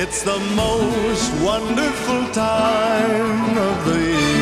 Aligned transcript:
It's 0.00 0.22
the 0.22 0.38
most 0.54 1.28
wonderful 1.42 2.32
time 2.32 3.58
of 3.58 3.84
the 3.84 3.98
year. 3.98 4.37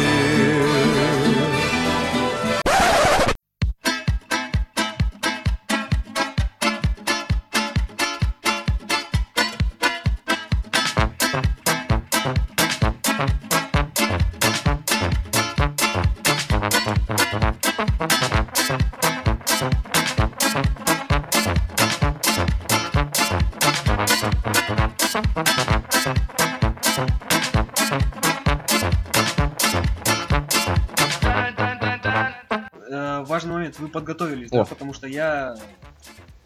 Важный 33.27 33.52
момент, 33.52 33.78
вы 33.78 33.88
подготовились, 33.88 34.50
да? 34.50 34.62
О. 34.62 34.64
Потому 34.64 34.94
что 34.94 35.06
я, 35.06 35.56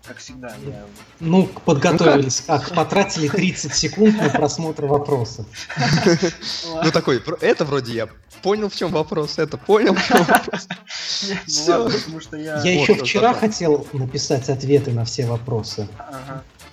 как 0.05 0.19
всегда, 0.19 0.55
я... 0.67 0.84
Ну, 1.20 1.48
подготовились 1.64 2.42
как? 2.47 2.75
Потратили 2.75 3.28
30 3.28 3.75
секунд 3.75 4.17
на 4.20 4.28
просмотр 4.31 4.87
вопросов. 4.87 5.47
Ну 6.83 6.91
такой, 6.91 7.22
это 7.41 7.64
вроде 7.64 7.92
я 7.92 8.09
понял, 8.42 8.69
в 8.69 8.77
чем 8.77 8.91
вопрос, 8.91 9.39
это 9.39 9.56
понял, 9.59 9.95
в 9.95 10.06
чем 10.06 10.25
вопрос. 10.25 10.69
Ну 12.09 12.20
что 12.20 12.37
я... 12.37 12.61
Еще 12.62 12.94
вчера 12.94 13.33
да. 13.33 13.39
хотел 13.39 13.87
написать 13.92 14.48
ответы 14.48 14.92
на 14.92 15.05
все 15.05 15.27
вопросы. 15.27 15.89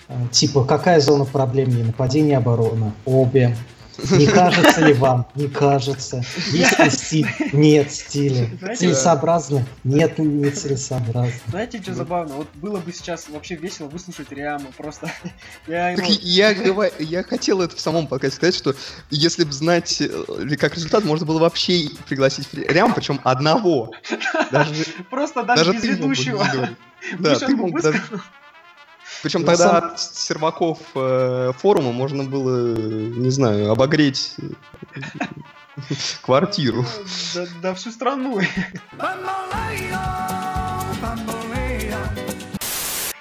Э, 0.07 0.15
Типа, 0.31 0.63
какая 0.63 0.99
зона 1.01 1.25
проблем 1.25 1.69
не 1.69 1.83
нападение, 1.83 2.37
оборона? 2.37 2.93
Обе. 3.05 3.57
Не 4.11 4.27
кажется 4.31 4.81
ли 4.81 4.93
вам? 4.93 5.27
Не 5.35 5.47
кажется. 5.47 6.23
Есть 6.51 6.79
ли 6.79 6.89
стиль? 6.89 7.27
Нет 7.53 7.91
стиля. 7.91 8.49
Знаете, 8.59 8.79
Целесообразно? 8.79 9.65
Нет, 9.83 10.17
не 10.19 10.49
целесообразно. 10.49 11.31
Знаете, 11.47 11.81
что 11.81 11.93
забавно? 11.93 12.35
Вот 12.35 12.47
было 12.55 12.77
бы 12.79 12.93
сейчас 12.93 13.27
вообще 13.29 13.55
весело 13.55 13.87
выслушать 13.87 14.31
Риаму, 14.31 14.71
просто... 14.77 15.11
Я 15.67 15.89
ему... 15.89 16.83
я, 16.99 17.23
хотел 17.23 17.61
это 17.61 17.75
в 17.75 17.79
самом 17.79 18.07
подкасте 18.07 18.37
сказать, 18.37 18.55
что 18.55 18.75
если 19.09 19.43
бы 19.43 19.51
знать, 19.51 20.01
э, 20.01 20.55
как 20.57 20.75
результат, 20.75 21.03
можно 21.03 21.25
было 21.25 21.39
вообще 21.39 21.89
пригласить 22.07 22.47
прям, 22.49 22.93
причем 22.93 23.19
одного. 23.23 23.91
Даже, 24.51 24.85
Просто 25.09 25.43
даже, 25.43 25.65
даже 25.65 25.77
без 25.77 25.83
ведущего. 25.83 26.69
Да, 27.19 27.35
ты 27.35 27.55
мог 27.55 27.81
даже-. 27.81 28.01
Причем 29.23 29.41
На 29.41 29.47
тогда 29.47 29.77
от 29.77 29.99
серваков 29.99 30.79
э, 30.95 31.51
форума 31.57 31.91
можно 31.91 32.23
было, 32.23 32.75
не 32.75 33.29
знаю, 33.29 33.71
обогреть 33.71 34.35
э, 34.37 35.01
квартиру. 36.21 36.85
Да, 37.33 37.45
да 37.61 37.73
всю 37.73 37.91
страну. 37.91 38.39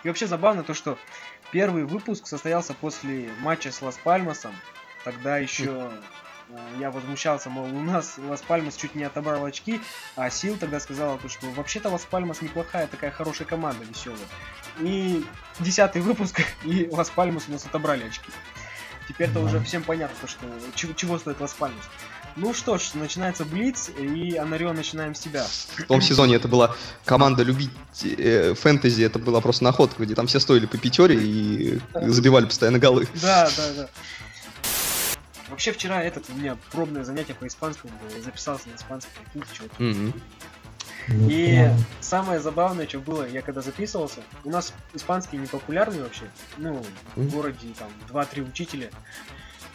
И 0.02 0.08
вообще 0.08 0.26
забавно 0.26 0.62
то, 0.62 0.74
что 0.74 0.98
первый 1.50 1.84
выпуск 1.84 2.26
состоялся 2.26 2.74
после 2.74 3.28
матча 3.40 3.72
с 3.72 3.82
Лас-Пальмасом. 3.82 4.54
Тогда 5.04 5.38
еще 5.38 5.90
я 6.78 6.90
возмущался, 6.90 7.50
мол, 7.50 7.64
у 7.64 7.82
нас 7.82 8.14
Лас-Пальмас 8.18 8.76
чуть 8.76 8.94
не 8.94 9.04
отобрал 9.04 9.44
очки, 9.44 9.80
а 10.14 10.30
Сил 10.30 10.56
тогда 10.56 10.80
сказала, 10.80 11.18
то, 11.18 11.28
что 11.28 11.46
вообще-то 11.50 11.88
Лас-Пальмас 11.88 12.42
неплохая 12.42 12.86
такая 12.86 13.10
хорошая 13.10 13.48
команда 13.48 13.84
веселая. 13.84 14.18
И 14.80 15.24
десятый 15.58 16.02
выпуск, 16.02 16.42
и 16.64 16.88
Лас-Пальмас 16.90 17.44
у 17.48 17.52
нас 17.52 17.64
отобрали 17.66 18.04
очки. 18.04 18.30
Теперь-то 19.08 19.40
уже 19.40 19.60
всем 19.60 19.82
понятно, 19.82 20.16
то, 20.20 20.26
что 20.26 20.46
чего, 20.74 20.92
чего 20.92 21.18
стоит 21.18 21.40
Лас-Пальмас. 21.40 21.84
Ну 22.36 22.52
что 22.52 22.76
ж, 22.76 22.90
начинается 22.94 23.46
Блиц, 23.46 23.90
и 23.98 24.36
Анарио 24.36 24.74
начинаем 24.74 25.14
с 25.14 25.20
себя. 25.20 25.46
В 25.78 25.84
том 25.84 26.02
сезоне 26.02 26.36
это 26.36 26.48
была 26.48 26.76
команда 27.06 27.42
любить 27.42 27.70
э, 28.04 28.52
фэнтези, 28.52 29.02
это 29.04 29.18
была 29.18 29.40
просто 29.40 29.64
находка, 29.64 30.04
где 30.04 30.14
там 30.14 30.26
все 30.26 30.38
стоили 30.38 30.66
по 30.66 30.76
пятере 30.76 31.16
и 31.18 31.80
забивали 31.94 32.44
постоянно 32.44 32.78
голы. 32.78 33.08
Да, 33.14 33.48
да, 33.56 33.72
да. 33.74 33.88
Вообще 35.56 35.72
вчера 35.72 36.02
этот 36.02 36.28
у 36.28 36.34
меня 36.34 36.58
пробное 36.70 37.02
занятие 37.02 37.32
по 37.32 37.46
испанскому 37.46 37.90
было, 37.98 38.14
я 38.14 38.22
записался 38.22 38.68
на 38.68 38.74
испанский, 38.74 39.10
прикиньте. 39.32 39.62
Мгм. 39.78 40.12
Ну, 41.08 41.28
И 41.30 41.70
самое 42.02 42.40
забавное, 42.40 42.86
что 42.86 42.98
было, 42.98 43.26
я 43.26 43.40
когда 43.40 43.62
записывался, 43.62 44.20
у 44.44 44.50
нас 44.50 44.74
испанский 44.92 45.38
не 45.38 45.46
популярный 45.46 46.02
вообще, 46.02 46.24
ну, 46.58 46.84
в 47.14 47.30
городе 47.30 47.68
там 47.78 47.88
2-3 48.10 48.50
учителя, 48.50 48.90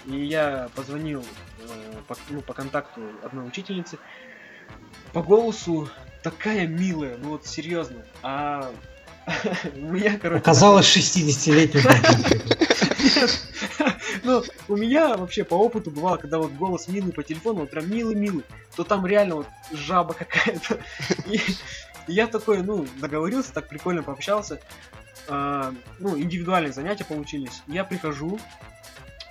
и 0.06 0.24
я 0.24 0.70
позвонил 0.76 1.26
э, 1.62 1.94
по, 2.08 2.16
ну, 2.30 2.42
по 2.42 2.54
контакту 2.54 3.02
одной 3.24 3.48
учительницы, 3.48 3.98
по 5.14 5.24
голосу 5.24 5.90
такая 6.22 6.68
милая, 6.68 7.18
ну 7.18 7.30
вот 7.30 7.48
серьезно, 7.48 8.06
а 8.22 8.72
у 9.74 9.80
меня, 9.80 10.20
короче... 10.20 10.42
Оказалось 10.42 10.96
60-летним. 10.96 11.82
Ну, 14.24 14.44
у 14.68 14.76
меня 14.76 15.18
вообще 15.18 15.44
по 15.44 15.56
опыту 15.56 15.92
бывало, 15.92 16.18
когда 16.18 16.38
вот 16.38 16.52
голос 16.52 16.88
милый 16.88 17.12
по 17.12 17.24
телефону, 17.24 17.62
вот 17.62 17.72
прям 17.72 17.90
милый-милый, 17.90 18.44
то 18.76 18.84
там 18.84 19.06
реально 19.06 19.36
вот 19.36 19.48
жаба 19.72 20.14
какая-то. 20.14 20.80
И 21.28 21.40
я 22.08 22.28
такой, 22.28 22.62
ну, 22.62 22.88
договорился, 23.00 23.54
так 23.54 23.68
прикольно 23.68 24.04
пообщался. 24.04 24.60
А, 25.28 25.74
Ну, 26.00 26.18
индивидуальные 26.18 26.74
занятия 26.74 27.06
получились. 27.06 27.64
Я 27.68 27.84
прихожу, 27.84 28.40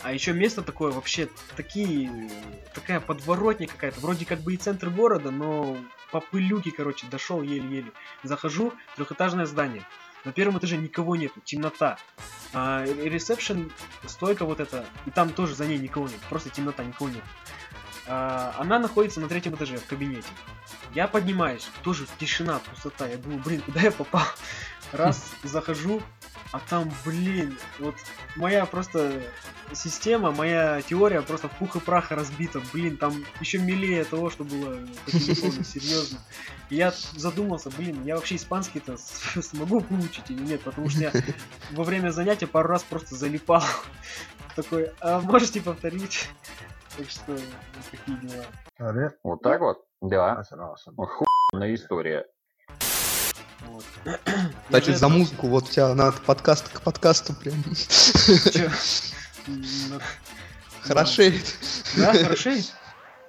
а 0.02 0.12
еще 0.12 0.32
место 0.32 0.62
такое 0.62 0.92
вообще, 0.92 1.28
такие, 1.56 2.30
такая 2.74 3.00
подворотня 3.00 3.66
какая-то, 3.66 4.00
вроде 4.00 4.24
как 4.24 4.40
бы 4.40 4.54
и 4.54 4.56
центр 4.56 4.88
города, 4.88 5.30
но 5.30 5.76
по 6.10 6.20
пылюке, 6.20 6.70
короче, 6.70 7.06
дошел 7.08 7.42
еле-еле. 7.42 7.92
Захожу, 8.22 8.72
трехэтажное 8.96 9.46
здание. 9.46 9.84
На 10.24 10.32
первом 10.32 10.58
этаже 10.58 10.76
никого 10.76 11.16
нету, 11.16 11.40
темнота. 11.40 11.96
А, 12.52 12.84
ре- 12.84 13.08
ресепшн, 13.08 13.72
стойка 14.06 14.44
вот 14.44 14.60
эта, 14.60 14.84
и 15.06 15.10
там 15.10 15.30
тоже 15.30 15.54
за 15.54 15.66
ней 15.66 15.78
никого 15.78 16.08
нет, 16.08 16.20
просто 16.28 16.50
темнота, 16.50 16.84
никого 16.84 17.08
нет. 17.08 17.22
А, 18.06 18.54
она 18.58 18.78
находится 18.78 19.20
на 19.20 19.28
третьем 19.28 19.54
этаже 19.54 19.78
в 19.78 19.86
кабинете. 19.86 20.28
Я 20.94 21.08
поднимаюсь, 21.08 21.68
тоже 21.82 22.06
тишина, 22.18 22.58
пустота. 22.58 23.06
Я 23.06 23.16
думаю, 23.16 23.40
блин, 23.42 23.60
куда 23.60 23.80
я 23.80 23.92
попал? 23.92 24.24
Раз, 24.92 25.24
захожу, 25.44 26.02
а 26.52 26.58
там, 26.68 26.92
блин, 27.04 27.56
вот 27.78 27.94
моя 28.34 28.66
просто 28.66 29.22
система, 29.72 30.32
моя 30.32 30.82
теория 30.82 31.22
просто 31.22 31.48
в 31.48 31.52
пух 31.52 31.76
и 31.76 31.80
прах 31.80 32.10
разбита. 32.10 32.60
Блин, 32.72 32.96
там 32.96 33.24
еще 33.40 33.58
милее 33.58 34.04
того, 34.04 34.30
что 34.30 34.42
было 34.42 34.80
по 35.04 35.10
телефону, 35.12 35.62
серьезно. 35.64 36.18
И 36.68 36.76
я 36.76 36.92
задумался, 37.14 37.70
блин, 37.70 38.02
я 38.04 38.16
вообще 38.16 38.36
испанский-то 38.36 38.96
смогу 39.42 39.78
выучить 39.88 40.28
или 40.30 40.42
нет, 40.42 40.62
потому 40.62 40.90
что 40.90 41.00
я 41.00 41.12
во 41.70 41.84
время 41.84 42.10
занятия 42.10 42.48
пару 42.48 42.68
раз 42.68 42.82
просто 42.82 43.14
залипал. 43.14 43.62
Такой, 44.56 44.90
а 45.00 45.20
можете 45.20 45.60
повторить? 45.60 46.28
Так 46.96 47.08
что 47.10 47.32
вот 47.32 47.40
такие 47.90 48.16
дела. 48.78 49.12
Вот 49.22 49.42
так 49.42 49.60
вот? 49.60 49.84
Да. 50.00 50.42
Awesome. 50.52 50.94
Охуенная 50.96 51.74
история. 51.74 52.26
Вот. 53.66 53.84
Кстати, 54.66 54.90
же 54.90 54.96
за 54.96 55.08
музыку 55.08 55.48
вот 55.48 55.64
у 55.64 55.66
тебя 55.70 55.94
надо 55.94 56.16
подкаст 56.24 56.68
к 56.68 56.80
подкасту 56.80 57.34
прям. 57.34 57.62
М, 59.46 60.00
Хорошеет. 60.80 61.44
Да, 61.96 62.12
хорошеет? 62.14 62.72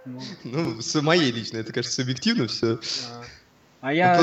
Ну, 0.05 0.21
Ну, 0.43 0.81
с 0.81 0.99
моей 1.01 1.31
лично, 1.31 1.57
это, 1.57 1.71
конечно, 1.73 1.91
субъективно 1.91 2.47
все. 2.47 2.79
а. 3.09 3.23
А 3.81 3.93
я... 3.93 4.19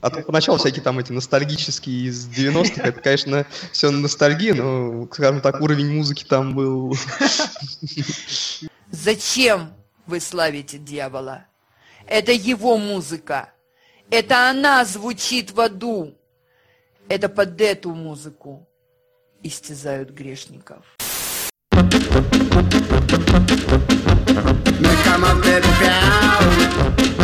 А 0.00 0.10
то 0.10 0.22
поначалу 0.22 0.58
всякие 0.58 0.82
там 0.82 0.98
эти 0.98 1.12
ностальгические 1.12 2.08
из 2.08 2.28
90-х, 2.28 2.82
это, 2.82 3.00
конечно, 3.00 3.46
все 3.72 3.90
ностальгия, 3.90 4.54
но, 4.54 5.06
скажем 5.12 5.40
так, 5.40 5.60
уровень 5.60 5.92
музыки 5.92 6.24
там 6.24 6.54
был... 6.54 6.96
Зачем 8.90 9.72
вы 10.06 10.20
славите 10.20 10.78
дьявола? 10.78 11.44
Это 12.06 12.32
его 12.32 12.78
музыка. 12.78 13.52
Это 14.10 14.48
она 14.50 14.84
звучит 14.84 15.50
в 15.52 15.60
аду. 15.60 16.14
Это 17.08 17.28
под 17.28 17.60
эту 17.60 17.90
музыку 17.90 18.66
истязают 19.42 20.10
грешников. 20.10 20.84
Me 24.80 24.90
cama 25.04 25.34
perpeal 25.42 27.17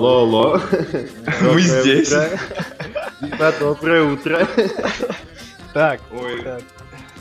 Алло, 0.00 0.20
алло. 0.20 0.60
Мы 1.42 1.60
здесь. 1.60 2.10
доброе 3.60 4.02
утро. 4.04 4.48
Так, 5.74 6.00
Ой. 6.10 6.42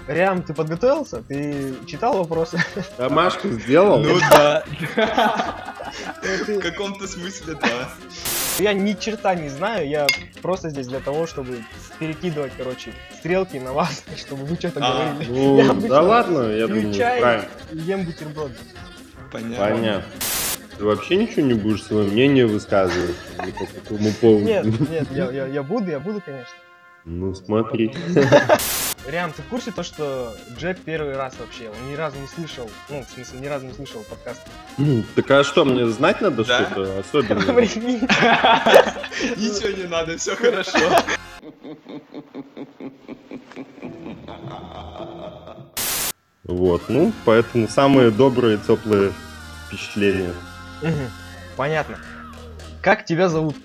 Рям, 0.08 0.42
ты 0.44 0.54
подготовился? 0.54 1.22
Ты 1.24 1.76
читал 1.86 2.18
вопросы? 2.18 2.58
Домашку 2.98 3.50
сделал? 3.50 4.00
ну 4.00 4.18
да, 4.31 4.64
в 4.96 6.60
каком-то 6.62 7.06
смысле 7.06 7.56
да. 7.62 7.90
Я 8.60 8.72
ни 8.72 8.94
черта 8.94 9.36
не 9.36 9.50
знаю, 9.50 9.86
я 9.90 10.08
просто 10.42 10.70
здесь 10.70 10.88
для 10.88 11.02
того, 11.02 11.28
чтобы 11.28 11.66
перекидывать, 12.00 12.54
короче, 12.58 12.94
стрелки 13.20 13.58
на 13.58 13.74
вас, 13.74 14.04
чтобы 14.18 14.46
вы 14.46 14.56
что-то 14.56 14.80
А, 14.81 15.12
говорили. 15.14 15.64
Ну, 15.64 15.81
да 15.86 16.02
ладно, 16.02 16.44
я 16.44 16.68
думаю, 16.68 16.94
правильно. 16.96 17.46
ем 17.74 18.06
бутерброды. 18.06 18.56
Понятно. 19.34 19.76
Понятно. 19.76 20.04
Ты 20.80 20.86
вообще 20.86 21.18
ничего 21.18 21.42
не 21.42 21.56
будешь 21.56 21.84
свое 21.84 22.08
мнение 22.08 22.48
высказывать 22.48 23.14
по 23.38 23.66
какому 23.66 24.14
поводу? 24.14 24.46
Нет, 24.46 24.66
нет, 24.90 25.08
я, 25.12 25.30
я, 25.30 25.46
я 25.48 25.62
буду, 25.62 25.92
я 25.92 26.00
буду, 26.00 26.22
конечно. 26.22 26.54
Ну, 27.04 27.36
смотри. 27.36 27.94
Рям, 29.06 29.34
ты 29.34 29.42
в 29.42 29.48
курсе 29.48 29.72
то, 29.72 29.84
что 29.84 30.34
Джек 30.58 30.78
первый 30.80 31.18
раз 31.18 31.34
вообще, 31.38 31.68
он 31.70 31.92
ни 31.92 31.96
разу 31.98 32.18
не 32.20 32.28
слышал, 32.28 32.70
ну, 32.88 33.04
в 33.04 33.14
смысле, 33.14 33.40
ни 33.42 33.48
разу 33.48 33.66
не 33.66 33.74
слышал 33.74 34.06
подкаст. 34.10 34.40
М, 34.78 35.04
Так 35.16 35.30
а 35.31 35.44
что, 35.44 35.66
мне 35.66 35.86
знать 35.88 36.22
надо 36.22 36.46
Да. 36.46 36.66
что-то 36.66 37.00
особенное? 37.00 37.62
Ничего 39.36 39.78
не 39.78 39.88
надо, 39.90 40.18
все 40.18 40.34
хорошо. 40.38 40.80
Вот, 46.46 46.84
ну, 46.88 47.12
поэтому 47.26 47.68
самые 47.68 48.12
добрые, 48.12 48.58
теплые 48.66 49.12
впечатления. 49.68 50.31
Мгм, 50.81 51.10
Понятно. 51.56 51.98
Как 52.81 53.06
тебя 53.06 53.28
зовут? 53.30 53.56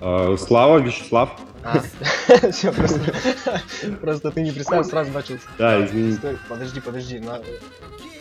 А, 0.00 0.36
Слава, 0.36 0.78
Вячеслав. 0.78 1.30
Все, 2.52 2.72
просто, 2.72 3.00
просто 4.00 4.30
ты 4.30 4.40
не 4.40 4.50
представил, 4.52 4.84
сразу 4.84 5.10
начался. 5.10 5.42
Да, 5.58 5.84
извини. 5.84 6.14
Стой, 6.14 6.38
подожди, 6.48 6.80
подожди. 6.80 7.18
на- 7.18 7.40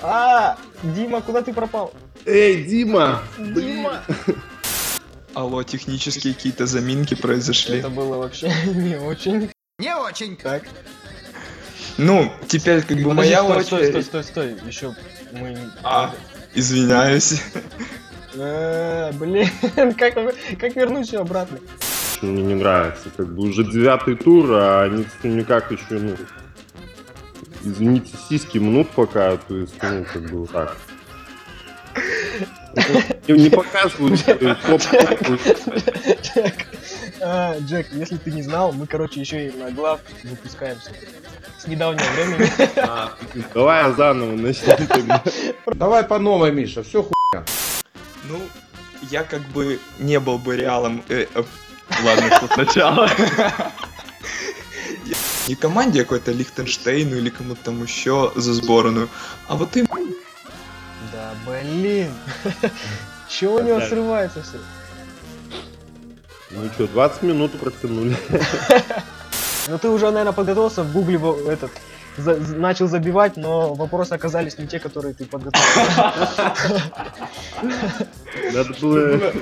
А, 0.01 0.57
Дима, 0.83 1.21
куда 1.21 1.41
ты 1.41 1.53
пропал? 1.53 1.93
Эй, 2.25 2.63
Дима! 2.65 3.21
Дима! 3.37 4.01
Алло, 5.35 5.63
технические 5.63 6.33
какие-то 6.33 6.65
заминки 6.65 7.13
произошли. 7.15 7.79
Это 7.79 7.89
было 7.89 8.17
вообще 8.17 8.51
не 8.65 8.97
очень. 8.99 9.49
Не 9.77 9.95
очень 9.95 10.35
Так. 10.35 10.63
Ну, 11.97 12.31
теперь 12.47 12.81
как 12.81 12.97
бы 12.97 13.09
Подожди, 13.09 13.35
моя 13.35 13.43
стой, 13.43 13.63
стой, 13.63 13.79
очередь. 13.89 14.05
стой, 14.05 14.23
стой, 14.23 14.53
стой. 14.55 14.67
Еще 14.67 14.95
мы. 15.33 15.57
А, 15.83 16.13
извиняюсь. 16.53 17.41
Э, 18.35 19.11
Блин, 19.13 19.49
как, 19.97 20.13
как 20.59 20.75
вернуть 20.75 21.07
все 21.07 21.21
обратно? 21.21 21.59
Мне 22.21 22.43
не 22.43 22.55
нравится. 22.55 23.09
Как 23.15 23.27
бы 23.27 23.47
уже 23.49 23.63
девятый 23.63 24.15
тур, 24.15 24.51
а 24.51 24.83
они 24.83 25.05
все 25.19 25.29
никак 25.29 25.71
еще, 25.71 25.85
ну... 25.91 26.15
Извините, 27.63 28.11
сиськи 28.29 28.57
мнут 28.57 28.89
пока, 28.91 29.35
то 29.35 29.57
есть, 29.57 29.75
ну, 29.81 30.05
как 30.05 30.21
бы 30.29 30.39
вот 30.39 30.51
так. 30.51 30.77
Не 33.27 33.33
не 33.33 33.49
показывают 33.49 34.23
э, 34.27 34.55
топ-топ. 34.65 35.39
Джек, 36.21 36.53
а, 37.21 37.57
Джек, 37.59 37.87
если 37.91 38.17
ты 38.17 38.31
не 38.31 38.43
знал, 38.43 38.71
мы, 38.71 38.87
короче, 38.87 39.19
еще 39.19 39.47
и 39.47 39.51
на 39.51 39.71
глав 39.71 39.99
выпускаемся. 40.23 40.91
С 41.59 41.67
недавнего 41.67 42.05
времени. 42.11 42.49
Давай 43.53 43.93
заново 43.93 44.31
начнем. 44.31 45.21
Давай 45.65 46.03
по 46.03 46.17
новой, 46.17 46.53
Миша, 46.53 46.83
все 46.83 47.03
ху... 47.03 47.13
ну, 48.23 48.39
я 49.11 49.23
как 49.23 49.41
бы 49.49 49.77
не 49.99 50.21
был 50.21 50.37
бы 50.37 50.55
реалом... 50.55 51.03
э, 51.09 51.25
э, 51.33 51.43
ладно, 52.05 52.35
что 52.37 52.47
сначала. 52.53 53.09
Не 55.49 55.55
команде 55.55 56.03
какой-то 56.03 56.31
Лихтенштейну 56.31 57.17
или 57.17 57.29
кому-то 57.29 57.61
там 57.65 57.83
еще 57.83 58.31
за 58.35 58.53
сборную, 58.53 59.09
а 59.47 59.55
вот 59.55 59.75
им 59.75 59.85
Да, 61.11 61.33
блин. 61.45 62.13
Чего 63.27 63.55
у 63.55 63.61
него 63.61 63.81
срывается 63.81 64.43
все? 64.43 64.59
Ну 66.51 66.69
что, 66.73 66.87
20 66.87 67.23
минут 67.23 67.59
протянули. 67.59 68.15
Ну 69.67 69.77
ты 69.77 69.89
уже, 69.89 70.05
наверное, 70.11 70.33
подготовился 70.33 70.83
в 70.83 70.91
гугле 70.91 71.19
этот 71.51 71.71
за- 72.17 72.37
начал 72.37 72.87
забивать, 72.87 73.37
но 73.37 73.73
вопросы 73.73 74.13
оказались 74.13 74.57
не 74.57 74.67
те, 74.67 74.79
которые 74.79 75.13
ты 75.13 75.25
подготовил. 75.25 75.65
Надо 78.53 78.73
было... 78.81 79.33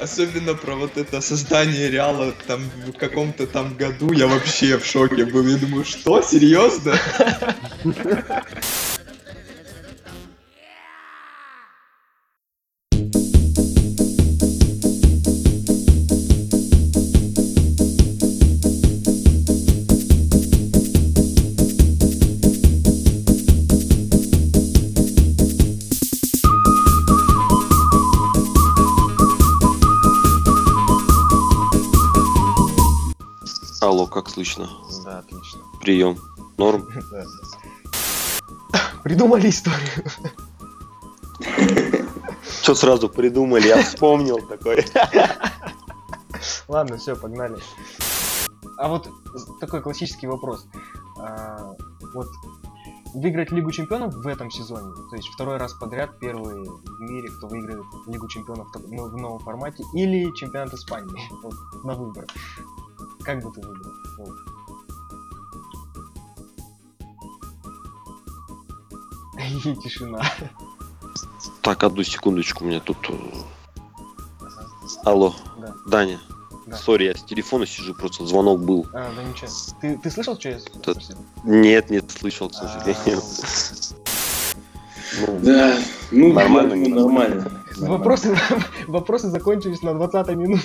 Особенно 0.00 0.54
про 0.54 0.76
вот 0.76 0.96
это 0.96 1.20
создание 1.20 1.90
Реала 1.90 2.32
там 2.46 2.60
в 2.86 2.92
каком-то 2.92 3.48
там 3.48 3.76
году 3.76 4.12
я 4.12 4.28
вообще 4.28 4.78
в 4.78 4.84
шоке 4.86 5.24
был. 5.24 5.44
Я 5.44 5.56
думаю, 5.56 5.84
что, 5.84 6.22
серьезно? 6.22 6.94
Алло, 33.80 34.06
как 34.06 34.28
слышно? 34.28 34.68
Да, 35.04 35.20
отлично. 35.20 35.60
Прием. 35.80 36.18
Норм? 36.56 36.88
Да. 37.12 37.24
Придумали 39.04 39.48
историю. 39.48 40.04
Что 42.62 42.74
сразу 42.74 43.08
придумали? 43.08 43.68
Я 43.68 43.82
вспомнил 43.82 44.40
такой. 44.46 44.84
Ладно, 46.68 46.98
все, 46.98 47.16
погнали. 47.16 47.56
А 48.76 48.88
вот 48.88 49.08
такой 49.60 49.80
классический 49.80 50.26
вопрос. 50.26 50.66
А, 51.18 51.74
вот 52.12 52.28
выиграть 53.14 53.50
Лигу 53.50 53.70
Чемпионов 53.70 54.14
в 54.14 54.26
этом 54.26 54.50
сезоне, 54.50 54.92
то 55.10 55.16
есть 55.16 55.28
второй 55.28 55.56
раз 55.56 55.72
подряд 55.74 56.18
первый 56.18 56.64
в 56.64 57.00
мире, 57.00 57.28
кто 57.30 57.48
выиграет 57.48 57.84
Лигу 58.06 58.28
Чемпионов 58.28 58.68
в 58.74 58.92
ну, 58.92 59.08
в 59.08 59.16
новом 59.16 59.38
формате, 59.38 59.84
или 59.94 60.30
чемпионат 60.34 60.74
Испании, 60.74 61.22
вот, 61.42 61.54
на 61.84 61.94
выбор. 61.94 62.26
Как 63.28 63.44
бы 63.44 63.52
ты 63.52 63.60
выбрал? 63.60 63.92
Вот. 64.16 64.34
И 69.38 69.76
тишина. 69.82 70.22
Так, 71.60 71.84
одну 71.84 72.02
секундочку, 72.04 72.64
у 72.64 72.68
меня 72.68 72.80
тут... 72.80 72.96
э, 73.10 73.14
Алло, 75.04 75.34
Да. 75.58 75.74
Даня. 75.86 76.18
Да. 76.66 76.76
Сори, 76.78 77.04
я 77.04 77.14
с 77.14 77.22
телефона 77.22 77.66
сижу, 77.66 77.94
просто 77.94 78.26
звонок 78.26 78.62
был. 78.62 78.86
А, 78.94 79.12
да 79.14 79.22
ничего. 79.22 79.50
Ты, 79.82 79.98
ты 79.98 80.10
слышал, 80.10 80.40
что 80.40 80.48
я 80.48 80.60
Да. 80.86 80.94
Нет, 81.44 81.90
нет, 81.90 82.10
слышал, 82.10 82.48
к 82.48 82.54
сожалению. 82.54 83.20
Ну, 85.20 85.40
Да, 85.42 85.78
ну, 86.12 86.32
Нормально, 86.32 86.76
ну, 86.76 86.82
не 86.82 86.88
нормально. 86.88 87.57
Вопросы, 87.80 88.36
вопросы 88.88 89.28
закончились 89.30 89.82
на 89.82 89.94
20 89.94 90.28
минуте. 90.36 90.62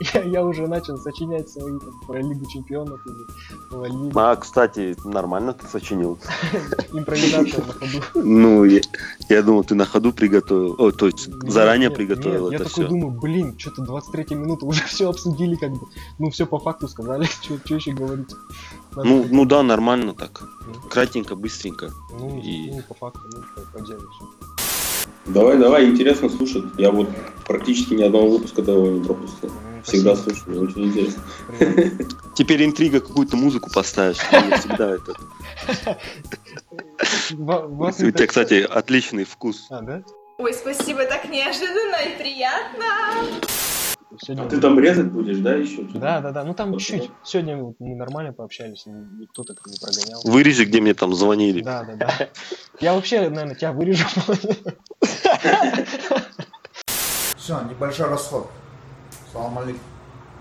Я, 0.14 0.22
я 0.22 0.44
уже 0.44 0.66
начал 0.66 0.98
сочинять 0.98 1.48
свои 1.48 1.78
там, 1.78 2.00
про 2.06 2.20
Лигу 2.20 2.44
Чемпионов 2.46 3.00
или 3.06 3.86
Лигу. 3.88 4.18
А, 4.18 4.36
кстати, 4.36 4.96
нормально 5.04 5.52
ты 5.54 5.66
сочинил. 5.66 6.18
Импровизация 6.92 7.64
на 7.64 7.72
ходу. 7.72 8.02
Ну, 8.14 8.64
я, 8.64 8.80
я 9.28 9.42
думал, 9.42 9.64
ты 9.64 9.74
на 9.74 9.84
ходу 9.86 10.12
приготовил. 10.12 10.74
О, 10.78 10.90
то 10.90 11.06
есть 11.06 11.28
Нет, 11.28 11.52
заранее 11.52 11.88
нет, 11.88 11.96
приготовил 11.96 12.50
нет, 12.50 12.60
это 12.60 12.64
Я 12.64 12.68
такой 12.68 12.84
все. 12.84 12.88
думаю, 12.88 13.20
блин, 13.20 13.54
что-то 13.58 13.82
23 13.82 14.36
минута, 14.36 14.66
уже 14.66 14.82
все 14.84 15.08
обсудили, 15.08 15.54
как 15.56 15.70
бы. 15.70 15.86
Ну, 16.18 16.30
все 16.30 16.46
по 16.46 16.58
факту 16.58 16.88
сказали, 16.88 17.24
что 17.24 17.74
еще 17.74 17.92
говорить. 17.92 18.30
Надо 18.96 19.08
Ну, 19.08 19.26
ну 19.30 19.44
да, 19.44 19.62
нормально 19.62 20.14
так. 20.14 20.42
Кратенько, 20.90 21.34
быстренько. 21.36 21.90
ну, 22.18 22.40
и- 22.42 22.70
ну, 22.72 22.82
по 22.88 22.94
факту, 22.94 23.20
ну, 23.32 23.42
по, 23.54 23.78
по 23.78 23.86
делу 23.86 24.00
всё. 24.00 24.26
Давай, 25.26 25.58
давай, 25.58 25.86
интересно 25.86 26.28
слушать. 26.28 26.64
Я 26.78 26.90
вот 26.90 27.08
практически 27.46 27.94
ни 27.94 28.02
одного 28.02 28.30
выпуска 28.30 28.62
того 28.62 28.88
не 28.88 29.04
пропустил. 29.04 29.50
Всегда 29.84 30.16
слушаю, 30.16 30.62
очень 30.62 30.86
интересно. 30.86 31.22
Теперь 32.34 32.64
интрига, 32.64 33.00
какую-то 33.00 33.36
музыку 33.36 33.70
поставишь. 33.72 34.18
Я 34.32 34.58
всегда 34.58 34.96
это. 34.96 35.16
У 37.32 38.10
тебя, 38.10 38.26
кстати, 38.26 38.66
отличный 38.68 39.24
вкус. 39.24 39.66
А, 39.70 39.80
да? 39.80 40.02
Ой, 40.38 40.52
спасибо, 40.54 41.04
так 41.04 41.28
неожиданно 41.28 41.96
и 41.96 42.18
приятно. 42.18 42.86
Сегодня- 44.18 44.44
А 44.44 44.48
ты 44.48 44.60
там 44.60 44.78
резать 44.80 45.06
будешь, 45.10 45.38
да, 45.38 45.54
еще? 45.54 45.82
Да, 45.94 46.20
да, 46.20 46.32
да. 46.32 46.44
Ну 46.44 46.52
там 46.54 46.76
чуть. 46.78 47.10
Сегодня 47.24 47.56
мы 47.78 47.94
нормально 47.94 48.32
пообщались, 48.32 48.84
ни- 48.86 49.20
никто 49.20 49.44
так 49.44 49.58
не 49.66 49.76
прогонял. 49.80 50.20
Вырежи, 50.24 50.64
где 50.64 50.80
мне 50.80 50.94
там 50.94 51.14
звонили. 51.14 51.60
Да, 51.62 51.84
да, 51.84 51.94
да. 51.96 52.28
Я 52.80 52.94
вообще, 52.94 53.28
наверное, 53.28 53.54
тебя 53.54 53.72
вырежу. 53.72 54.04
Все, 57.36 57.60
небольшой 57.62 58.08
расход. 58.08 58.50
Салам 59.32 59.58
алейкум. 59.58 59.80